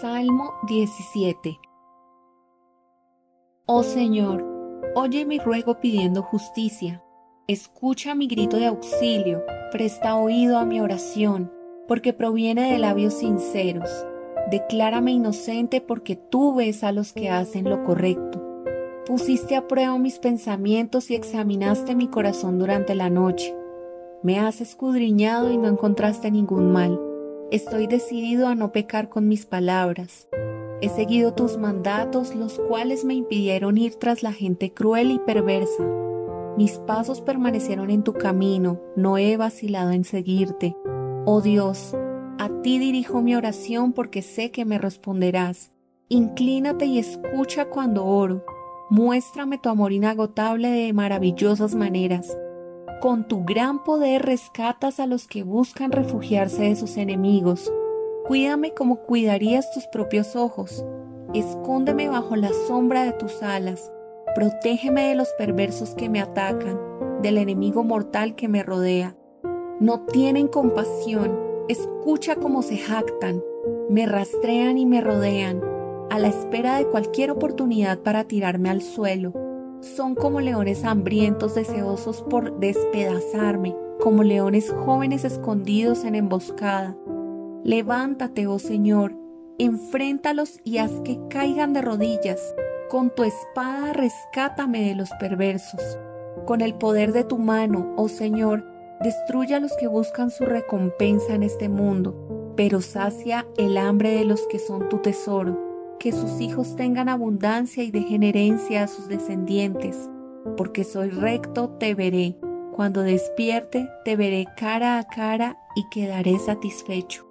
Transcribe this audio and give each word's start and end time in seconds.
Salmo 0.00 0.54
17 0.66 1.60
Oh 3.66 3.82
Señor, 3.82 4.42
oye 4.94 5.26
mi 5.26 5.38
ruego 5.38 5.78
pidiendo 5.78 6.22
justicia. 6.22 7.02
Escucha 7.48 8.14
mi 8.14 8.26
grito 8.26 8.56
de 8.56 8.64
auxilio, 8.66 9.42
presta 9.70 10.16
oído 10.16 10.56
a 10.56 10.64
mi 10.64 10.80
oración, 10.80 11.52
porque 11.86 12.14
proviene 12.14 12.72
de 12.72 12.78
labios 12.78 13.12
sinceros. 13.12 13.90
Declárame 14.50 15.12
inocente 15.12 15.82
porque 15.82 16.16
tú 16.16 16.54
ves 16.54 16.82
a 16.82 16.92
los 16.92 17.12
que 17.12 17.28
hacen 17.28 17.68
lo 17.68 17.82
correcto. 17.82 18.42
Pusiste 19.04 19.54
a 19.54 19.68
prueba 19.68 19.98
mis 19.98 20.18
pensamientos 20.18 21.10
y 21.10 21.14
examinaste 21.14 21.94
mi 21.94 22.08
corazón 22.08 22.58
durante 22.58 22.94
la 22.94 23.10
noche. 23.10 23.54
Me 24.22 24.38
has 24.38 24.62
escudriñado 24.62 25.50
y 25.50 25.58
no 25.58 25.68
encontraste 25.68 26.30
ningún 26.30 26.72
mal 26.72 27.09
Estoy 27.50 27.88
decidido 27.88 28.46
a 28.46 28.54
no 28.54 28.70
pecar 28.70 29.08
con 29.08 29.26
mis 29.26 29.44
palabras. 29.44 30.28
He 30.80 30.88
seguido 30.88 31.34
tus 31.34 31.58
mandatos, 31.58 32.36
los 32.36 32.60
cuales 32.60 33.04
me 33.04 33.14
impidieron 33.14 33.76
ir 33.76 33.96
tras 33.96 34.22
la 34.22 34.32
gente 34.32 34.72
cruel 34.72 35.10
y 35.10 35.18
perversa. 35.18 35.82
Mis 36.56 36.78
pasos 36.78 37.20
permanecieron 37.20 37.90
en 37.90 38.04
tu 38.04 38.12
camino, 38.12 38.80
no 38.94 39.18
he 39.18 39.36
vacilado 39.36 39.90
en 39.90 40.04
seguirte. 40.04 40.76
Oh 41.26 41.40
Dios, 41.40 41.96
a 42.38 42.48
ti 42.62 42.78
dirijo 42.78 43.20
mi 43.20 43.34
oración 43.34 43.94
porque 43.94 44.22
sé 44.22 44.52
que 44.52 44.64
me 44.64 44.78
responderás. 44.78 45.72
Inclínate 46.08 46.86
y 46.86 47.00
escucha 47.00 47.64
cuando 47.64 48.04
oro. 48.04 48.44
Muéstrame 48.90 49.58
tu 49.58 49.70
amor 49.70 49.92
inagotable 49.92 50.68
de 50.68 50.92
maravillosas 50.92 51.74
maneras. 51.74 52.38
Con 53.00 53.24
tu 53.24 53.44
gran 53.46 53.82
poder 53.82 54.26
rescatas 54.26 55.00
a 55.00 55.06
los 55.06 55.26
que 55.26 55.42
buscan 55.42 55.90
refugiarse 55.90 56.64
de 56.64 56.76
sus 56.76 56.98
enemigos. 56.98 57.72
Cuídame 58.26 58.74
como 58.74 58.96
cuidarías 58.96 59.72
tus 59.72 59.86
propios 59.86 60.36
ojos. 60.36 60.84
Escóndeme 61.32 62.10
bajo 62.10 62.36
la 62.36 62.50
sombra 62.68 63.04
de 63.04 63.12
tus 63.12 63.42
alas. 63.42 63.90
Protégeme 64.34 65.08
de 65.08 65.14
los 65.14 65.28
perversos 65.38 65.94
que 65.94 66.10
me 66.10 66.20
atacan, 66.20 66.78
del 67.22 67.38
enemigo 67.38 67.84
mortal 67.84 68.34
que 68.34 68.48
me 68.48 68.62
rodea. 68.62 69.16
No 69.80 70.00
tienen 70.00 70.46
compasión. 70.46 71.40
Escucha 71.68 72.36
cómo 72.36 72.60
se 72.60 72.76
jactan. 72.76 73.42
Me 73.88 74.04
rastrean 74.04 74.76
y 74.76 74.84
me 74.84 75.00
rodean, 75.00 75.62
a 76.10 76.18
la 76.18 76.28
espera 76.28 76.76
de 76.76 76.86
cualquier 76.86 77.30
oportunidad 77.30 78.00
para 78.00 78.24
tirarme 78.24 78.68
al 78.68 78.82
suelo 78.82 79.49
son 79.80 80.14
como 80.14 80.40
leones 80.40 80.84
hambrientos 80.84 81.54
deseosos 81.54 82.22
por 82.22 82.58
despedazarme, 82.60 83.74
como 84.00 84.22
leones 84.22 84.70
jóvenes 84.70 85.24
escondidos 85.24 86.04
en 86.04 86.14
emboscada. 86.14 86.96
Levántate, 87.64 88.46
oh 88.46 88.58
Señor, 88.58 89.16
enfréntalos 89.58 90.60
y 90.64 90.78
haz 90.78 90.92
que 91.04 91.18
caigan 91.28 91.72
de 91.72 91.82
rodillas. 91.82 92.40
Con 92.88 93.14
tu 93.14 93.22
espada 93.24 93.92
rescátame 93.92 94.82
de 94.88 94.94
los 94.94 95.10
perversos. 95.20 95.98
Con 96.46 96.60
el 96.60 96.74
poder 96.74 97.12
de 97.12 97.24
tu 97.24 97.38
mano, 97.38 97.94
oh 97.96 98.08
Señor, 98.08 98.66
destruye 99.02 99.54
a 99.54 99.60
los 99.60 99.76
que 99.76 99.86
buscan 99.86 100.30
su 100.30 100.44
recompensa 100.44 101.34
en 101.34 101.42
este 101.42 101.68
mundo, 101.68 102.52
pero 102.56 102.80
sacia 102.80 103.46
el 103.56 103.78
hambre 103.78 104.10
de 104.10 104.24
los 104.24 104.46
que 104.48 104.58
son 104.58 104.88
tu 104.88 104.98
tesoro 104.98 105.69
que 106.00 106.10
sus 106.12 106.40
hijos 106.40 106.74
tengan 106.74 107.08
abundancia 107.08 107.84
y 107.84 107.90
dejen 107.90 108.24
herencia 108.24 108.82
a 108.84 108.88
sus 108.88 109.06
descendientes, 109.06 110.10
porque 110.56 110.82
soy 110.82 111.10
recto, 111.10 111.68
te 111.78 111.94
veré. 111.94 112.36
Cuando 112.72 113.02
despierte, 113.02 113.86
te 114.04 114.16
veré 114.16 114.46
cara 114.56 114.98
a 114.98 115.06
cara 115.06 115.58
y 115.76 115.84
quedaré 115.90 116.38
satisfecho. 116.38 117.29